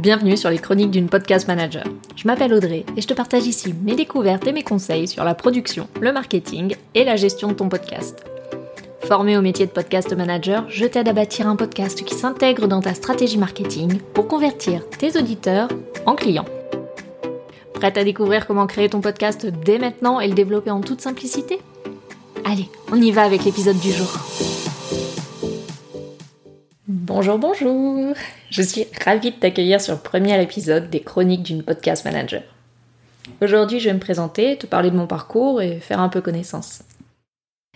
[0.00, 1.84] Bienvenue sur les chroniques d'une podcast manager.
[2.16, 5.34] Je m'appelle Audrey et je te partage ici mes découvertes et mes conseils sur la
[5.34, 8.24] production, le marketing et la gestion de ton podcast.
[9.00, 12.80] Formé au métier de podcast manager, je t'aide à bâtir un podcast qui s'intègre dans
[12.80, 15.68] ta stratégie marketing pour convertir tes auditeurs
[16.06, 16.48] en clients.
[17.74, 21.58] Prête à découvrir comment créer ton podcast dès maintenant et le développer en toute simplicité?
[22.46, 24.08] Allez, on y va avec l'épisode du jour.
[26.88, 28.14] Bonjour, bonjour
[28.50, 32.42] Je suis ravie de t'accueillir sur le premier épisode des chroniques d'une podcast manager.
[33.40, 36.82] Aujourd'hui, je vais me présenter, te parler de mon parcours et faire un peu connaissance.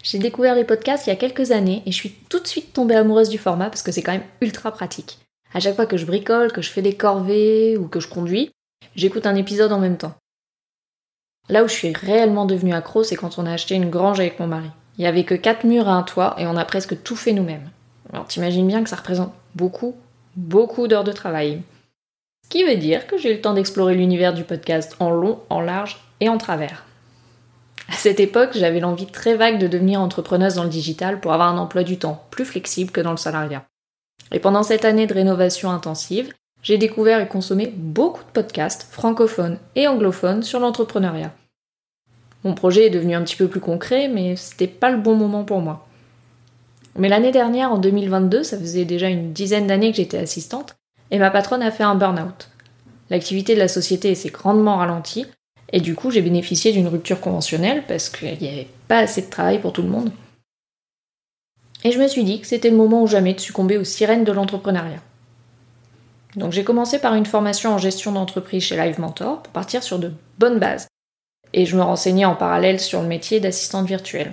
[0.00, 2.72] J'ai découvert les podcasts il y a quelques années et je suis tout de suite
[2.72, 5.18] tombée amoureuse du format parce que c'est quand même ultra pratique.
[5.52, 8.52] À chaque fois que je bricole, que je fais des corvées ou que je conduis,
[8.94, 10.14] j'écoute un épisode en même temps.
[11.48, 14.38] Là où je suis réellement devenue accro, c'est quand on a acheté une grange avec
[14.38, 14.70] mon mari.
[14.98, 17.32] Il y avait que quatre murs à un toit et on a presque tout fait
[17.32, 17.68] nous-mêmes.
[18.12, 19.96] Alors t'imagines bien que ça représente beaucoup,
[20.40, 21.62] beaucoup d'heures de travail.
[22.44, 25.38] Ce qui veut dire que j'ai eu le temps d'explorer l'univers du podcast en long,
[25.50, 26.84] en large et en travers.
[27.88, 31.52] À cette époque, j'avais l'envie très vague de devenir entrepreneuse dans le digital pour avoir
[31.52, 33.66] un emploi du temps plus flexible que dans le salariat.
[34.32, 39.58] Et pendant cette année de rénovation intensive, j'ai découvert et consommé beaucoup de podcasts francophones
[39.74, 41.32] et anglophones sur l'entrepreneuriat.
[42.44, 45.44] Mon projet est devenu un petit peu plus concret, mais c'était pas le bon moment
[45.44, 45.86] pour moi.
[46.96, 50.76] Mais l'année dernière, en 2022, ça faisait déjà une dizaine d'années que j'étais assistante,
[51.10, 52.48] et ma patronne a fait un burn-out.
[53.10, 55.26] L'activité de la société s'est grandement ralentie,
[55.72, 59.30] et du coup j'ai bénéficié d'une rupture conventionnelle parce qu'il n'y avait pas assez de
[59.30, 60.10] travail pour tout le monde.
[61.84, 64.24] Et je me suis dit que c'était le moment ou jamais de succomber aux sirènes
[64.24, 65.00] de l'entrepreneuriat.
[66.36, 69.98] Donc j'ai commencé par une formation en gestion d'entreprise chez Live Mentor pour partir sur
[69.98, 70.86] de bonnes bases.
[71.52, 74.32] Et je me renseignais en parallèle sur le métier d'assistante virtuelle.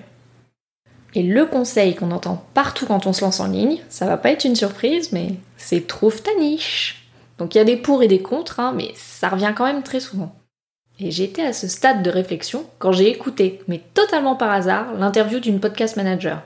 [1.18, 4.30] Et le conseil qu'on entend partout quand on se lance en ligne, ça va pas
[4.30, 7.10] être une surprise, mais c'est trouve ta niche.
[7.40, 9.82] Donc il y a des pour et des contre, hein, mais ça revient quand même
[9.82, 10.36] très souvent.
[11.00, 15.40] Et j'étais à ce stade de réflexion quand j'ai écouté, mais totalement par hasard, l'interview
[15.40, 16.44] d'une podcast manager.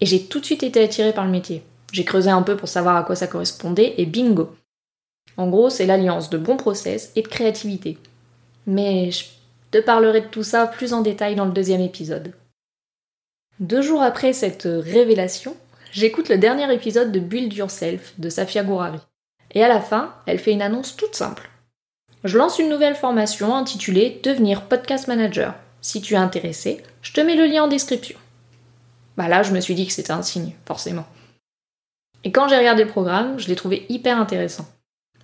[0.00, 1.62] Et j'ai tout de suite été attirée par le métier.
[1.92, 4.56] J'ai creusé un peu pour savoir à quoi ça correspondait et bingo.
[5.36, 7.98] En gros, c'est l'alliance de bons process et de créativité.
[8.66, 9.26] Mais je
[9.70, 12.32] te parlerai de tout ça plus en détail dans le deuxième épisode.
[13.60, 15.56] Deux jours après cette révélation,
[15.90, 19.00] j'écoute le dernier épisode de Build Yourself de Safia Gourari.
[19.50, 21.50] Et à la fin, elle fait une annonce toute simple.
[22.22, 25.54] Je lance une nouvelle formation intitulée Devenir podcast manager.
[25.80, 28.16] Si tu es intéressé, je te mets le lien en description.
[29.16, 31.06] Bah là, je me suis dit que c'était un signe, forcément.
[32.22, 34.66] Et quand j'ai regardé le programme, je l'ai trouvé hyper intéressant.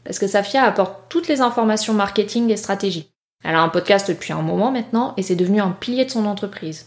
[0.03, 3.13] Parce que Safia apporte toutes les informations marketing et stratégie.
[3.45, 6.27] Elle a un podcast depuis un moment maintenant et c'est devenu un pilier de son
[6.27, 6.87] entreprise.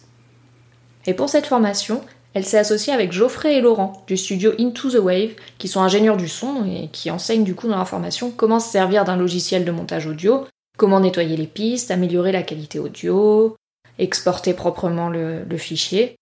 [1.07, 2.01] Et pour cette formation,
[2.34, 6.18] elle s'est associée avec Geoffrey et Laurent du studio Into the Wave, qui sont ingénieurs
[6.18, 9.66] du son et qui enseignent du coup dans la formation comment se servir d'un logiciel
[9.66, 10.45] de montage audio,
[10.78, 13.56] comment nettoyer les pistes, améliorer la qualité audio,
[13.97, 16.16] exporter proprement le, fichier.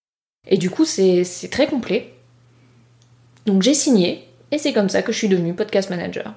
[0.47, 2.13] Et du coup, c'est très complet.
[3.47, 6.33] Donc j'ai signé, et c'est comme ça que je suis devenue podcast manager.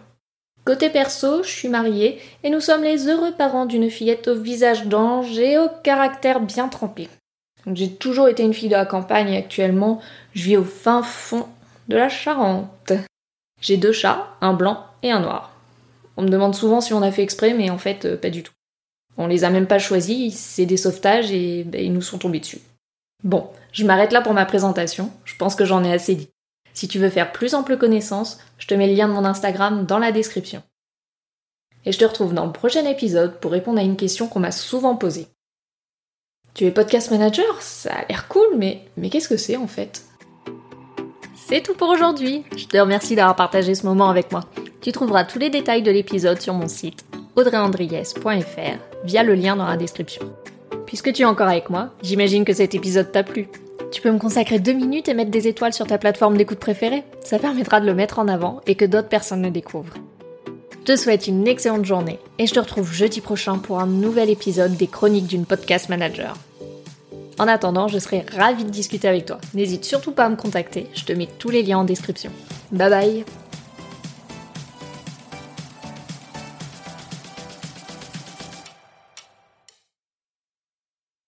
[0.64, 4.86] Côté perso, je suis mariée et nous sommes les heureux parents d'une fillette au visage
[4.86, 7.08] d'ange et au caractère bien trempé
[7.66, 10.00] j'ai toujours été une fille de la campagne et actuellement
[10.34, 11.46] je vis au fin fond
[11.88, 12.92] de la Charente.
[13.60, 15.52] J'ai deux chats, un blanc et un noir.
[16.16, 18.42] On me demande souvent si on a fait exprès, mais en fait, euh, pas du
[18.42, 18.52] tout.
[19.16, 22.40] On les a même pas choisis, c'est des sauvetages et ben, ils nous sont tombés
[22.40, 22.60] dessus.
[23.24, 26.28] Bon, je m'arrête là pour ma présentation, je pense que j'en ai assez dit.
[26.72, 29.86] Si tu veux faire plus ample connaissance, je te mets le lien de mon Instagram
[29.86, 30.62] dans la description.
[31.84, 34.52] Et je te retrouve dans le prochain épisode pour répondre à une question qu'on m'a
[34.52, 35.26] souvent posée.
[36.54, 40.02] Tu es podcast manager Ça a l'air cool, mais, mais qu'est-ce que c'est en fait?
[41.34, 42.44] C'est tout pour aujourd'hui.
[42.56, 44.42] Je te remercie d'avoir partagé ce moment avec moi.
[44.80, 47.04] Tu trouveras tous les détails de l'épisode sur mon site
[47.36, 50.22] audreyandriès.fr via le lien dans la description.
[50.86, 53.48] Puisque tu es encore avec moi, j'imagine que cet épisode t'a plu.
[53.92, 57.04] Tu peux me consacrer deux minutes et mettre des étoiles sur ta plateforme d'écoute préférée.
[57.22, 59.94] Ça permettra de le mettre en avant et que d'autres personnes le découvrent.
[60.88, 64.74] Te souhaite une excellente journée et je te retrouve jeudi prochain pour un nouvel épisode
[64.74, 66.34] des chroniques d'une podcast manager.
[67.38, 69.38] En attendant, je serai ravie de discuter avec toi.
[69.52, 72.32] N'hésite surtout pas à me contacter, je te mets tous les liens en description.
[72.72, 73.24] Bye bye